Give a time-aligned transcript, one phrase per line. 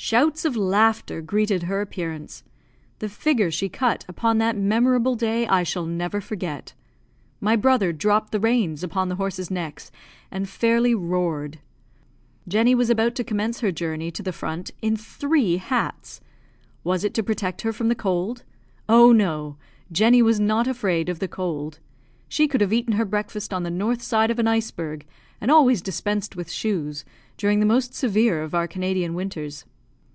[0.00, 2.44] Shouts of laughter greeted her appearance.
[3.00, 6.72] The figure she cut upon that memorable day I shall never forget.
[7.40, 9.90] My brother dropped the reins upon the horses' necks,
[10.30, 11.58] and fairly roared.
[12.46, 16.20] Jenny was about to commence her journey to the front in three hats.
[16.84, 18.44] Was it to protect her from the cold?
[18.88, 19.56] Oh, no;
[19.90, 21.80] Jenny was not afraid of the cold!
[22.28, 25.04] She could have eaten her breakfast on the north side of an iceberg,
[25.40, 27.04] and always dispensed with shoes,
[27.36, 29.64] during the most severe of our Canadian winters.